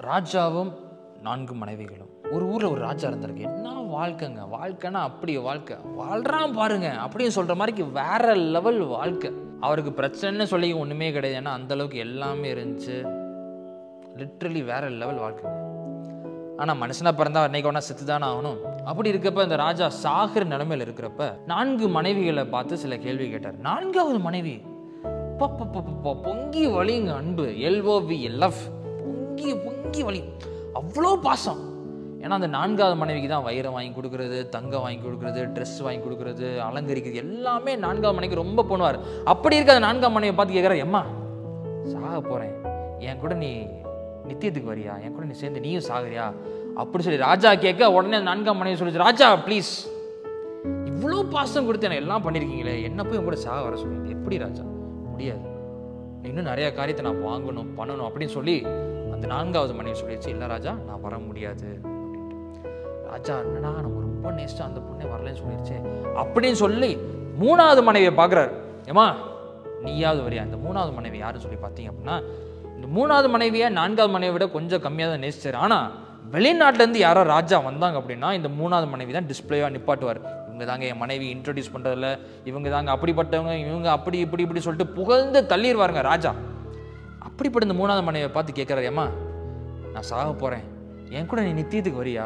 [0.00, 0.72] ராஜாவும்
[1.22, 2.08] நான்கு மனைவிகளும்.
[2.30, 3.40] ஒரு ஊரில் ஒரு ராஜா இருந்திருக்கு.
[3.40, 4.48] என்ன வாழ்க்கைங்க?
[4.52, 5.76] வாழ்க்கைன்னா அப்படி வாழ்க்கை.
[5.98, 6.96] வாழ்றான் பாருங்க.
[7.04, 9.32] அப்படின்னு சொல்கிற மாதிரி வேற லெவல் வாழ்க்கை.
[9.60, 11.46] அவருக்கு பிரச்சனைன்னு சொல்லி ஒன்றுமே கிடையாது.
[11.46, 13.18] ஏன்னா அந்த அளவுக்கு எல்லாமே இருந்துச்சு.
[14.16, 15.68] லிட்ரலி வேற லெவல் வாழ்க்கைங்க
[16.56, 18.62] ஆனால் மனுஷனா பிறந்தா அன்னைக்கு ஒன்றா செத்து தானே ஆகணும்.
[18.84, 23.56] அப்படி இருக்கப்ப இந்த ராஜா சாகிற நிலைமையில இருக்கிறப்ப நான்கு மனைவிகளை பார்த்து சில கேள்வி கேட்டார்.
[23.56, 24.62] நான்காவது மனைவி
[26.02, 27.44] பொங்கி வழிங்க அன்பு.
[27.44, 28.78] எல்ஓவி லவ்
[29.40, 30.20] பொங்கி பொங்கி வலி.
[30.74, 31.60] அவ்வளோ பாசம்.
[32.22, 37.22] ஏன்னா அந்த நான்காவது மனைவிக்கு தான் வைரம் வாங்கி கொடுக்குறது தங்கம் வாங்கி கொடுக்குறது ட்ரெஸ் வாங்கி கொடுக்குறது அலங்கரிக்கிறது
[37.24, 38.98] எல்லாமே நான்காவது மனைவிக்கு ரொம்ப பண்ணுவார்.
[39.24, 41.02] அப்படி இருக்க அந்த நான்காம் மனைவி பார்த்து கேட்குற எம்மா
[41.92, 42.54] சாக போகிறேன்
[43.08, 43.50] என் கூட நீ
[44.28, 44.94] நித்தியத்துக்கு வரியா?
[45.04, 46.26] என் கூட நீ சேர்ந்து நீயும் சாகுறியா?
[46.76, 49.72] அப்படி சொல்லி ராஜா கேட்க உடனே அந்த நான்காம் மனைவி சொல்லிச்சு ராஜா ப்ளீஸ்
[50.90, 54.64] இவ்வளோ பாசம் கொடுத்து எனக்கு எல்லாம் பண்ணியிருக்கீங்களே என்ன போய் கூட சாக வர சொல்லுங்க எப்படி ராஜா?
[55.12, 55.44] முடியாது.
[56.28, 58.56] இன்னும் நிறையா காரியத்தை நான் வாங்கணும் பண்ணணும் அப்படின்னு சொல்லி
[59.20, 61.70] அந்த நான்காவது மனைவி சொல்லிடுச்சு இல்லை ராஜா நான் வர முடியாது.
[63.08, 65.76] ராஜா என்னடா நம்ம ரொம்ப நேஸ்ட்டாக அந்த பொண்ணே வரலன்னு சொல்லிடுச்சு.
[66.20, 66.90] அப்படின்னு சொல்லி
[67.42, 68.50] மூணாவது மனைவியை பார்க்குறாரு.
[68.90, 69.06] ஏமா
[69.84, 70.44] நீயாவது வரியா?
[70.48, 72.16] இந்த மூணாவது மனைவி யாருன்னு சொல்லி பார்த்தீங்க அப்படின்னா
[72.76, 75.62] இந்த மூணாவது மனைவியை நான்காவது மனைவியை விட கொஞ்சம் கம்மியாக தான் நேசிச்சார்.
[75.64, 75.86] ஆனால்
[76.36, 80.20] வெளிநாட்டிலேருந்து யாரோ ராஜா வந்தாங்க அப்படின்னா இந்த மூணாவது மனைவி தான் டிஸ்பிளேவாக நிப்பாட்டுவார்.
[80.48, 82.10] இவங்க தாங்க என் மனைவி இன்ட்ரடியூஸ் பண்ணுறதில்ல
[82.52, 86.32] இவங்க தாங்க அப்படிப்பட்டவங்க இவங்க அப்படி இப்படி இப்படி சொல்லிட்டு புகழ்ந்து தள்ளிடுவாருங்க ராஜா.
[87.20, 89.08] அப்படிப்பட்ட இந்த மூணாவது மனைவியை பார்த்து கேட்குறாரு ஏம்மா
[89.92, 90.64] நான் சாக போகிறேன்
[91.10, 92.24] என் கூட நீ நித்தியத்துக்கு வரியா?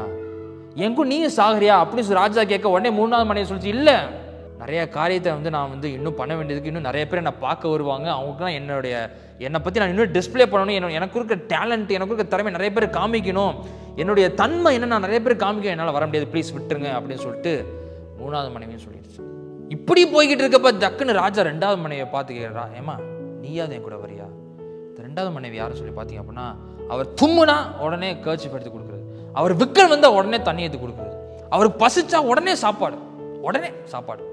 [0.74, 1.74] என் கூட நீயும் சாகுறியா?
[1.82, 3.94] அப்படின்னு சொல்லி ராஜா கேட்க உடனே மூணாவது மனைவி சொல்லிச்சு இல்லை.
[4.58, 8.10] நிறைய காரியத்தை வந்து நான் வந்து இன்னும் பண்ண வேண்டியதுக்கு இன்னும் நிறைய பேர் என்னை பார்க்க வருவாங்க.
[8.10, 10.74] அவங்களுக்குலாம் என்னுடைய என்னை பற்றி நான் இன்னும் டிஸ்ப்ளே பண்ணணும்.
[10.74, 13.54] என்ன எனக்கு இருக்க டேலண்ட் எனக்கு இருக்க திறமை நிறைய பேர் காமிக்கணும்.
[13.96, 14.86] என்னுடைய தன்மை என்ன?
[14.86, 16.30] நான் நிறைய பேர் காமிக்க என்னால் வர முடியாது.
[16.32, 16.90] ப்ளீஸ் விட்டுருங்க.
[16.98, 17.52] அப்படின்னு சொல்லிட்டு
[18.20, 19.20] மூணாவது மனைவியும் சொல்லிடுச்சு.
[19.68, 22.96] இப்படி போய்கிட்டு இருக்கப்ப டக்குன்னு ராஜா ரெண்டாவது மனைவியை பார்த்து கேட்குறா ஏமா
[23.40, 24.26] நீயாவது என் கூட வரியா?
[25.14, 26.44] ரெண்டாவது மனைவி யாரும் சொல்லி பார்த்தீங்க அப்படின்னா
[26.92, 29.02] அவர் தும்முனா உடனே கேர்ச்சி எடுத்து கொடுக்குறது.
[29.38, 31.14] அவர் விக்கல் வந்தால் உடனே தண்ணி எடுத்து கொடுக்குறது.
[31.54, 32.96] அவர் பசிச்சா உடனே சாப்பாடு.
[33.48, 34.24] உடனே சாப்பாடு.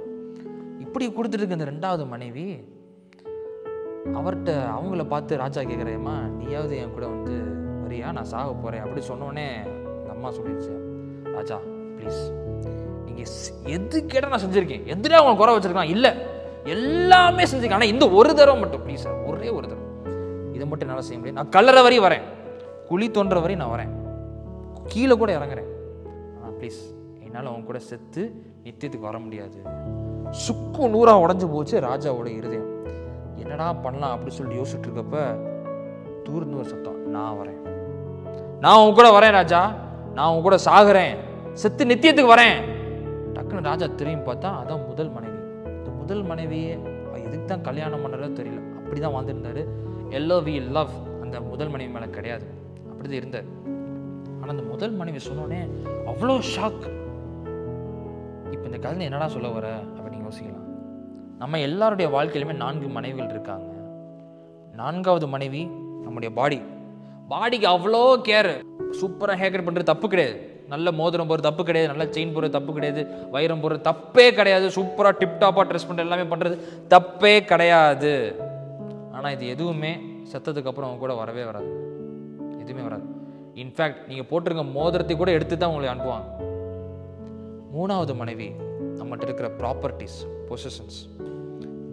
[0.84, 2.46] இப்படி கொடுத்துட்டு இந்த ரெண்டாவது மனைவி
[4.20, 7.36] அவர்கிட்ட அவங்கள பார்த்து ராஜா கேட்குறேம்மா நீயாவது என் கூட வந்து
[7.84, 8.08] வரியா?
[8.18, 9.46] நான் சாக போகிறேன் அப்படி சொன்னோடனே
[10.00, 10.74] எங்கள் அம்மா சொல்லிடுச்சு.
[11.38, 11.60] ராஜா
[11.98, 12.22] ப்ளீஸ்
[13.06, 13.32] நீங்கள்
[13.78, 14.84] எது கேட்டால் நான் செஞ்சுருக்கேன்.
[14.96, 16.14] எதுனா அவங்க குறை வச்சிருக்கான் இல்லை.
[16.78, 17.80] எல்லாமே செஞ்சுருக்கேன்.
[17.82, 19.88] ஆனால் இந்த ஒரு தடவை மட்டும் ப்ளீஸ் சார் ஒரே ஒரு தடவை.
[20.62, 22.26] இதை மட்டும் என்னால் செய்ய முடியும் நான் கல்லற வரையும் வரேன்.
[22.88, 23.92] குழி தோன்ற வரையும் நான் வரேன்.
[24.92, 25.70] கீழே கூட இறங்குறேன்.
[26.36, 26.82] ஆனால் ப்ளீஸ்
[27.26, 28.24] என்னால் அவங்க கூட செத்து
[28.66, 29.58] நித்தியத்துக்கு வர முடியாது.
[30.44, 32.70] சுக்கு நூறாக உடஞ்சு போச்சு ராஜாவோட இருதயம்.
[33.42, 35.26] என்னடா பண்ணலாம் அப்படின்னு சொல்லி யோசிச்சுட்டு இருக்கப்ப
[36.28, 37.60] தூர்ந்து ஒரு சத்தம் நான் வரேன்.
[38.66, 39.62] நான் உன் கூட வரேன் ராஜா.
[40.18, 41.14] நான் உன் கூட சாகுறேன்.
[41.64, 42.58] செத்து நித்தியத்துக்கு வரேன்.
[43.36, 45.40] டக்குன்னு ராஜா திரும்பி பார்த்தா அதான் முதல் மனைவி.
[45.78, 46.74] இந்த முதல் மனைவியே
[47.28, 48.62] எதுக்கு தான் கல்யாணம் பண்ணுறதோ தெரியல.
[48.80, 49.64] அப்படி தான் வாழ்ந்துருந்தாரு
[50.20, 52.46] எல்லோ வி லவ் அந்த முதல் மனைவி மேலே கிடையாது.
[52.90, 53.48] அப்படி தான் இருந்தார்.
[54.40, 55.60] ஆனால் அந்த முதல் மனைவி சொன்னோடனே
[56.12, 56.84] அவ்வளோ ஷாக்
[58.52, 59.68] இப்போ இந்த கதையில் என்னடா சொல்ல வர?
[59.98, 60.68] அப்படின்னு யோசிக்கலாம்.
[61.38, 63.68] நம்ம எல்லாருடைய வாழ்க்கையிலுமே நான்கு மனைவிகள் இருக்காங்க.
[64.74, 65.64] நான்காவது மனைவி
[66.04, 66.62] நம்முடைய பாடி.
[67.30, 68.52] பாடிக்கு அவ்வளோ கேர்
[69.02, 70.38] சூப்பராக ஹேக்கர் பண்ணுறது தப்பு கிடையாது.
[70.68, 71.94] நல்ல மோதிரம் போகிறது தப்பு கிடையாது.
[71.94, 73.02] நல்ல செயின் போகிறது தப்பு கிடையாது.
[73.32, 74.68] வைரம் போகிறது தப்பே கிடையாது.
[74.68, 76.58] சூப்பராக டிப்டாப்பாக ட்ரெஸ் பண்ணுறது எல்லாமே பண்ணுறது
[76.90, 78.14] தப்பே கிடையாது.
[79.22, 79.90] ஆனால் இது எதுவுமே
[80.30, 81.72] செத்ததுக்கு அப்புறம் அவங்க கூட வரவே வராது.
[82.62, 83.06] எதுவுமே வராது.
[83.64, 86.28] இன்ஃபேக்ட் நீங்கள் போட்டிருக்க மோதிரத்தை கூட எடுத்து தான் உங்களை அனுப்புவாங்க.
[87.76, 88.48] மூணாவது மனைவி
[89.00, 90.18] நம்மகிட்ட இருக்கிற ப்ராப்பர்ட்டிஸ்
[90.50, 90.98] பொசிஷன்ஸ்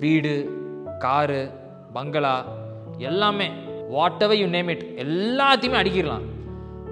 [0.03, 0.33] வீடு
[1.05, 1.43] காரு
[1.99, 2.35] பங்களா
[3.11, 3.49] எல்லாமே
[3.95, 6.27] whatever you name it எல்லாத்தையுமே அடிக்கிடலாம்.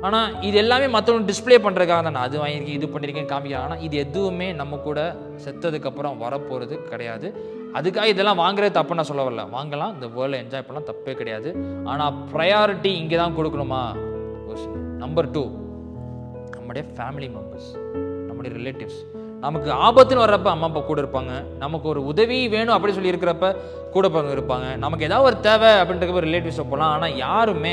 [0.07, 2.17] ஆனால் இது எல்லாமே மற்றவங்க டிஸ்ப்ளே பண்ணுறதுக்காக தான்.
[2.17, 5.01] நான் அது வாங்கியிருக்கேன் இது பண்ணியிருக்கேன் காமிக்கிறேன் ஆனால் இது எதுவுமே நம்ம கூட
[5.45, 7.29] செத்ததுக்கப்புறம் வரப்போகிறது கிடையாது.
[7.79, 9.45] அதுக்காக இதெல்லாம் வாங்குறது தப்பு நான் சொல்ல வரல.
[9.57, 11.49] வாங்கலாம் இந்த வேர்ல்டை என்ஜாய் பண்ணலாம் தப்பே கிடையாது.
[11.85, 13.83] ஆனால் ப்ரையாரிட்டி இங்கே தான் கொடுக்கணுமா?
[15.05, 15.43] நம்பர் டூ
[16.55, 17.71] நம்முடைய ஃபேமிலி மெம்பர்ஸ்
[18.29, 19.01] நம்முடைய ரிலேட்டிவ்ஸ்
[19.45, 21.33] நமக்கு ஆபத்துன்னு வர்றப்ப அம்மா அப்பா கூட இருப்பாங்க.
[21.63, 23.49] நமக்கு ஒரு உதவி வேணும் அப்படின்னு சொல்லி இருக்கிறப்ப
[23.95, 24.77] கூட பங்க இருப்பாங்க.
[24.85, 26.93] நமக்கு ஏதாவது ஒரு தேவை அப்படின்றப்ப ரிலேட்டிவ்ஸை போகலாம்.
[26.95, 27.73] ஆனால் யாருமே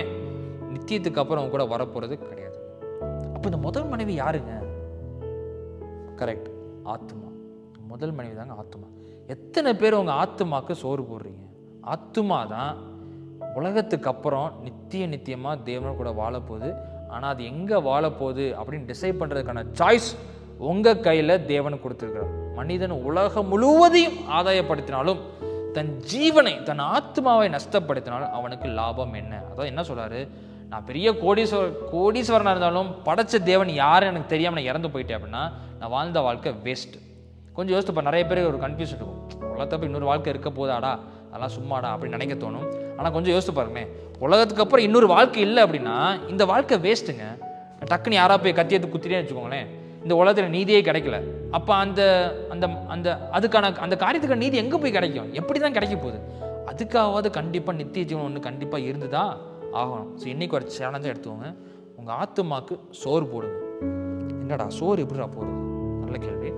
[0.74, 2.58] நித்தியத்துக்கு அப்புறம் அவங்க கூட வரப்போகிறது கிடையாது.
[3.36, 4.54] அப்போ இந்த முதல் மனைவி யாருங்க?
[6.22, 6.50] கரெக்ட்
[6.84, 7.30] ஆத்மா
[7.94, 8.88] முதல் மனைவி தாங்க ஆத்மா
[9.28, 11.44] எத்தனை பேர் உங்கள் ஆத்துமாக்கு சோறு போடுறீங்க?
[11.94, 12.78] ஆத்துமா தான்
[13.56, 16.70] உலகத்துக்கு அப்புறம் நித்திய நித்தியமாக தேவனோட கூட வாழப்போகுது.
[17.10, 20.16] ஆனால் அது எங்கே வாழப்போகுது அப்படின்னு டிசைட் பண்ணுறதுக்கான சாய்ஸ்
[20.58, 22.56] உங்கள் கையில் தேவன் கொடுத்துருக்கிறார்.
[22.56, 25.22] மனிதன் உலகம் முழுவதையும் ஆதாயப்படுத்தினாலும்
[25.74, 29.44] தன் ஜீவனை தன் ஆத்மாவை நஷ்டப்படுத்தினாலும் அவனுக்கு லாபம் என்ன?
[29.52, 30.28] அதான் என்ன சொல்கிறாரு
[30.68, 35.90] நான் பெரிய கோடீஸ்வர கோடீஸ்வரனாக இருந்தாலும் படைச்ச தேவன் யாருன்னு எனக்கு தெரியாமல் நான் இறந்து போயிட்டேன் அப்படின்னா நான்
[35.90, 37.00] வாழ்ந்த வாழ்க்கை வேஸ்ட்டு
[37.58, 39.20] கொஞ்சம் யோசித்துப்பா நிறைய பேர் ஒரு கன்ஃபியூஸ் இருக்கும்.
[39.54, 40.92] உலகத்தப்ப இன்னொரு வாழ்க்கை இருக்க போதாடா?
[41.30, 42.68] அதெல்லாம் சும்மாடா அப்படின்னு நினைக்க தோணும்.
[42.98, 43.90] ஆனால் கொஞ்சம் யோசித்து பாருங்களேன்.
[44.26, 45.96] உலகத்துக்கு அப்புறம் இன்னொரு வாழ்க்கை இல்லை அப்படின்னா
[46.32, 47.26] இந்த வாழ்க்கை வேஸ்ட்டுங்க
[47.92, 49.68] டக்குன்னு யாரா போய் கத்தி எடுத்து குத்திட்டே வச்சுக்கோங்களேன்.
[50.04, 51.18] இந்த உலகத்தில் நீதியே கிடைக்கல.
[51.58, 52.02] அப்போ அந்த
[52.54, 52.66] அந்த
[52.96, 53.08] அந்த
[53.38, 55.30] அதுக்கான அந்த காரியத்துக்கான நீதி எங்கே போய் கிடைக்கும்?
[55.40, 56.20] எப்படி தான் கிடைக்க போகுது?
[56.72, 59.26] அதுக்காவது கண்டிப்பாக நித்திய ஜீவன் ஒன்று கண்டிப்பாக இருந்துதா
[59.82, 60.10] ஆகணும்.
[60.22, 61.50] ஸோ இன்னைக்கு ஒரு சேலஞ்சாக எடுத்துக்கோங்க.
[62.00, 63.60] உங்கள் ஆத்துமாக்கு சோறு போடுங்க.
[64.44, 65.60] என்னடா சோறு எப்படிடா போடுது
[66.04, 66.52] நல்ல கேள்வி.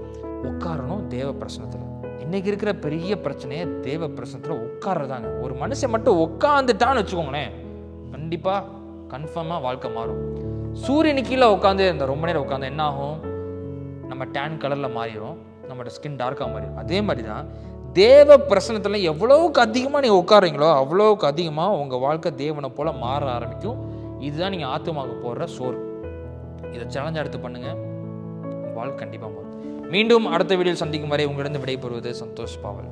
[0.50, 1.83] உட்காரணும் தேவ பிரசனத்தில்.
[2.24, 7.51] இன்னைக்கு இருக்கிற பெரிய பிரச்சனையே தேவ பிரசனத்தில் உட்காரதாங்க ஒரு மனுஷன் மட்டும் உட்காந்துட்டான்னு வச்சுக்கோங்களேன்
[8.13, 8.62] கண்டிப்பாக
[9.13, 10.21] கன்ஃபார்மாக வாழ்க்கை மாறும்.
[10.83, 13.18] சூரியனு கீழே உட்காந்து இந்த ரொம்ப நேரம் உட்காந்து என்ன ஆகும்?
[14.09, 15.38] நம்ம டேன் கலரில் மாறிடும்
[15.68, 17.48] நம்மளோட ஸ்கின் டார்க்காக மாறிடும் அதே மாதிரி தான்
[18.00, 23.80] தேவ பிரசனத்தில் எவ்வளோவுக்கு அதிகமாக நீங்கள் உட்காரீங்களோ அவ்வளோவுக்கு அதிகமாக உங்கள் வாழ்க்கை தேவனை போல் மாற ஆரம்பிக்கும்.
[24.27, 25.80] இதுதான் நீங்கள் ஆத்துமாவுக்கு போடுற சோறு.
[26.75, 27.80] இதை சேலஞ்சாக எடுத்து பண்ணுங்கள்
[28.77, 29.44] வாழ்க்கை கண்டிப்பாக மாறும்.
[29.93, 32.89] மீண்டும் அடுத்த வீடியோவில் சந்திக்கும் வரை உங்களிடம் விடைபெறுவது சந்தோஷ் பாவல்.